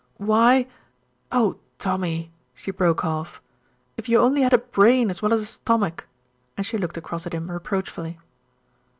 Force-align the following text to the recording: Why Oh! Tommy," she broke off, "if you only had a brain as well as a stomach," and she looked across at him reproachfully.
Why 0.17 0.65
Oh! 1.31 1.57
Tommy," 1.77 2.31
she 2.55 2.71
broke 2.71 3.05
off, 3.05 3.39
"if 3.97 4.09
you 4.09 4.17
only 4.19 4.41
had 4.41 4.51
a 4.51 4.57
brain 4.57 5.11
as 5.11 5.21
well 5.21 5.31
as 5.31 5.41
a 5.43 5.45
stomach," 5.45 6.07
and 6.57 6.65
she 6.65 6.75
looked 6.79 6.97
across 6.97 7.27
at 7.27 7.33
him 7.35 7.51
reproachfully. 7.51 8.17